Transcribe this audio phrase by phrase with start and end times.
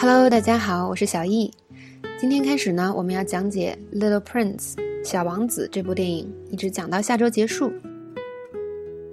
[0.00, 1.52] Hello，大家好，我是小易。
[2.20, 4.74] 今天开始呢，我们要讲解《Little Prince》
[5.04, 7.72] 小王子这部电影，一直讲到下周结束。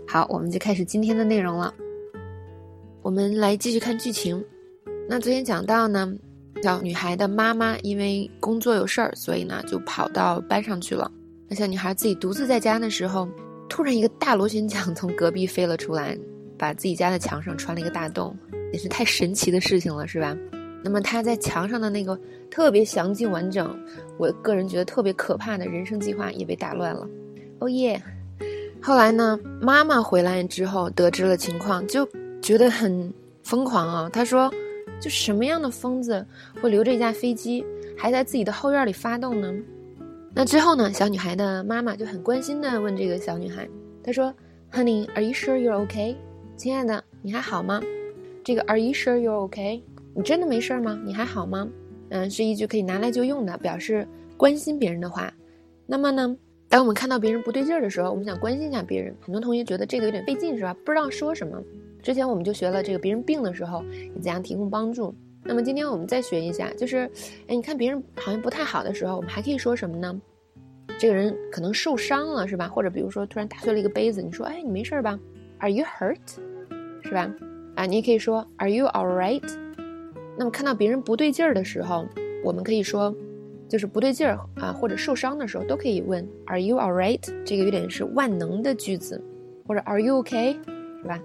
[0.07, 1.73] 好，我们就开始今天的内容了。
[3.01, 4.45] 我们来继续看剧情。
[5.09, 6.13] 那昨天讲到呢，
[6.61, 11.11] 小女孩的妈妈因为工作有事儿，所以呢就跑到班上去了。
[11.47, 13.27] 那小女孩自己独自在家的时候，
[13.67, 16.15] 突然一个大螺旋桨从隔壁飞了出来，
[16.59, 18.37] 把自己家的墙上穿了一个大洞，
[18.71, 20.37] 也是太神奇的事情了，是吧？
[20.85, 22.15] 那么他在墙上的那个
[22.51, 23.75] 特别详尽完整，
[24.19, 27.09] 我个人觉得特别可怕的人生计划也被打乱了。
[27.57, 27.99] 哦耶！
[28.79, 32.07] 后来呢，妈妈回来之后得知了情况，就
[32.39, 33.11] 觉得很
[33.41, 34.07] 疯狂啊。
[34.13, 34.53] 她说
[35.01, 36.23] ：“就什么样的疯子
[36.61, 37.65] 会留着一架飞机
[37.97, 39.51] 还在自己的后院里发动呢？”
[40.35, 43.67] 那之后呢，小女孩的妈妈就很关心的问这个小女孩
[44.03, 44.31] ：“她说
[44.71, 46.15] ，Honey, are you sure you're okay？
[46.55, 47.81] 亲爱的，你还好吗？
[48.43, 49.81] 这个 Are you sure you're okay？”
[50.15, 50.99] 你真的没事吗？
[51.05, 51.69] 你还好吗？
[52.09, 55.31] 嗯，是一句可以拿来就用的，表示关心别人的话。
[55.85, 56.35] 那么呢，
[56.69, 59.13] 当我们看到别人不对劲儿的时候，我们想关心一下别人。
[59.19, 60.73] 很多同学觉得这个有点费劲，是吧？
[60.85, 61.61] 不知道说什么。
[62.01, 63.81] 之前我们就学了这个别人病的时候
[64.13, 65.13] 你怎样提供帮助。
[65.43, 67.09] 那么今天我们再学一下，就是，
[67.47, 70.21] 哎，你看别人好像不太好的时候，我们还可以说什么呢？
[70.97, 72.67] 这个人可能受伤了，是吧？
[72.67, 75.19] 或者比如说突然打碎了一个杯子，你说，哎，你没事吧
[75.59, 76.17] ？Are you hurt？
[77.03, 77.29] 是吧？
[77.75, 79.64] 啊，你也可以说，Are you all right？
[80.37, 82.05] 那么看到别人不对劲儿的时候，
[82.43, 83.15] 我们可以说，
[83.69, 87.21] 就是不对劲儿啊，或者受伤的时候，都可以问 Are you alright？
[87.45, 89.21] 这个有点是万能的句子，
[89.65, 90.55] 或者 Are you okay？
[91.01, 91.21] 是吧？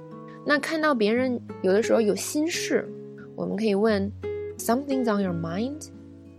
[0.47, 2.89] 那看到别人有的时候有心事，
[3.35, 4.11] 我们可以问
[4.59, 5.89] Something's on your mind？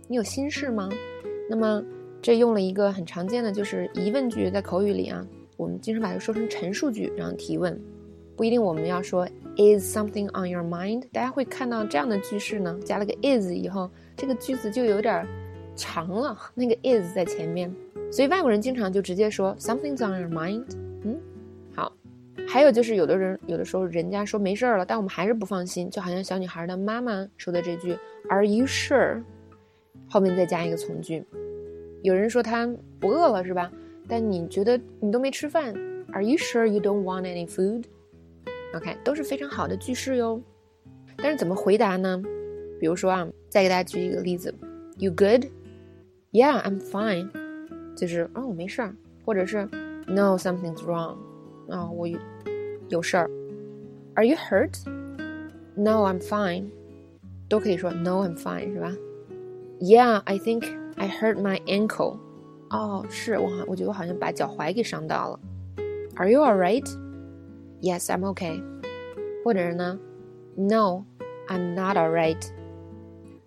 [0.08, 0.88] 你有心事吗？
[1.48, 1.84] 那么
[2.20, 5.26] 这用了一个很常见的就是疑问句，在口语里啊，
[5.56, 7.78] 我们经常把它说成陈述句，然后提问，
[8.36, 9.28] 不一定我们要说。
[9.54, 11.02] Is something on your mind？
[11.12, 15.26] 大家会看到这样的句式呢，加了个 is 以后，这个句子就有点
[15.76, 16.34] 长了。
[16.54, 17.70] 那个 is 在前面，
[18.10, 20.64] 所以外国人经常就直接说 something's on your mind。
[21.04, 21.20] 嗯，
[21.74, 21.92] 好。
[22.48, 27.94] 还有就是有的人有的时候人家说没事儿了，但我们还是不放心，就好像小女孩的妈妈说的这句
[28.30, 29.22] Are you sure？
[30.08, 31.22] 后面再加一个从句。
[32.02, 32.66] 有人说他
[32.98, 33.70] 不饿了是吧？
[34.08, 35.74] 但你觉得你都没吃饭
[36.12, 37.84] ，Are you sure you don't want any food？
[38.74, 40.40] OK，都是非常好的句式哟。
[41.16, 42.22] 但是怎么回答呢？
[42.80, 44.52] 比如说啊，再给大家举一个例子
[44.96, 45.46] ：You good?
[46.32, 47.28] Yeah, I'm fine。
[47.94, 48.94] 就是哦，我没事儿。
[49.24, 49.68] 或者是
[50.06, 51.16] No, something's wrong。
[51.68, 52.08] 啊，我
[52.88, 53.30] 有事儿。
[54.14, 54.84] Are you hurt?
[55.74, 56.70] No, I'm fine。
[57.48, 58.92] 都可以说 No, I'm fine，是吧
[59.80, 60.64] ？Yeah, I think
[60.96, 62.18] I hurt my ankle。
[62.70, 65.40] 哦，是我好，我觉得我好像把脚踝给伤到了。
[66.16, 66.88] Are you all right？
[67.82, 68.62] Yes, I'm okay。
[69.44, 69.98] 或者是呢
[70.54, 71.04] ，No,
[71.48, 72.40] I'm not alright。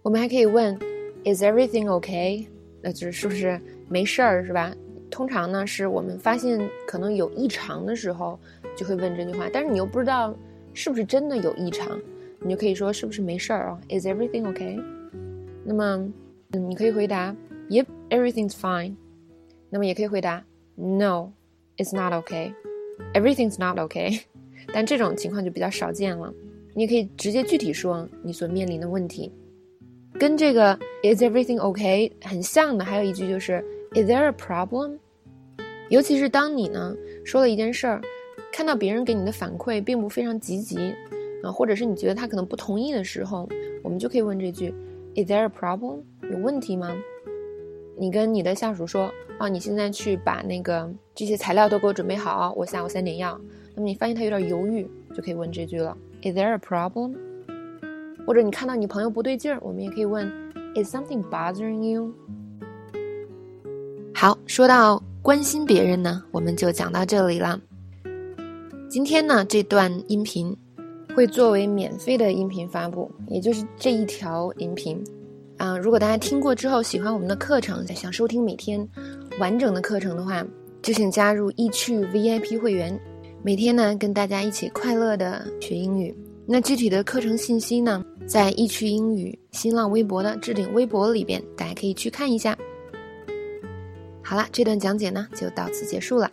[0.01, 0.77] 我们还可以问
[1.23, 2.45] ，Is everything okay？
[2.81, 4.75] 那就是是不是没事儿，是吧？
[5.09, 8.37] 通常呢，是我们发现可能有异常的时候，
[8.75, 9.49] 就会问这句话。
[9.53, 10.35] 但是你又不知道
[10.73, 11.97] 是不是真的有异常，
[12.41, 14.83] 你就可以说是不是没事儿啊？Is everything okay？
[15.63, 16.11] 那么，
[16.51, 17.33] 嗯，你可以回答
[17.69, 18.95] ，Yep, everything's fine。
[19.69, 20.43] 那么也可以回答
[20.75, 21.31] ，No,
[21.77, 22.53] it's not okay。
[23.13, 24.21] Everything's not okay，
[24.73, 26.33] 但这种情况就比较少见了。
[26.73, 29.31] 你也可以直接具体说你所面临的问题。
[30.19, 33.63] 跟这个 Is everything okay 很像的，还有一句就是
[33.93, 34.97] Is there a problem？
[35.89, 38.01] 尤其是当你呢说了一件事儿，
[38.51, 40.77] 看到别人给你的反馈并不非常积极
[41.43, 43.47] 啊，或者是你觉得他可能不同意的时候，
[43.83, 44.73] 我们就可以问这句
[45.15, 46.01] Is there a problem？
[46.31, 46.95] 有问题吗？
[47.97, 49.11] 你跟你的下属说。
[49.37, 53.37] 啊，你现在去把那个这些材料都给我准备好，我下午三点要。
[53.75, 57.17] 那么你发现他有点犹豫，就可以问这句了：Is there a problem？
[58.25, 60.25] 或者你看到你朋友不对劲儿，我们也可以问
[60.73, 62.13] ：Is something bothering you？
[64.13, 67.59] 好，说到关心别人呢，我们就讲到这里了。
[68.87, 70.55] 今天呢，这段音频
[71.13, 75.03] 会作为免费的音频发布，也就是这一条音频。
[75.57, 78.87] 啊，如果大家听过之后喜欢我们的课程，想收听每天
[79.39, 80.45] 完整的课程的话，
[80.81, 82.99] 就请加入易趣 VIP 会员，
[83.41, 86.15] 每天呢跟大家一起快乐的学英语。
[86.45, 92.57] 那具体的课程信息呢，在易趣英语新浪微博的置顶微博里边，大家可以去看一下。
[94.21, 96.29] 好了，这段讲解呢就到此结束了。